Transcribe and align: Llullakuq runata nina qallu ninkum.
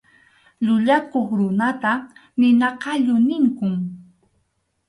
Llullakuq 0.65 1.29
runata 1.39 1.93
nina 2.39 2.67
qallu 2.83 3.15
ninkum. 3.27 3.75